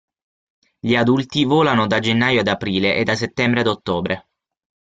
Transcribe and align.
Gli 0.79 0.95
adulti 0.95 1.43
volano 1.43 1.85
da 1.85 1.99
gennaio 1.99 2.39
ad 2.39 2.47
aprile 2.47 2.95
e 2.95 3.03
da 3.03 3.13
settembre 3.13 3.59
ad 3.59 3.67
ottobre. 3.67 4.29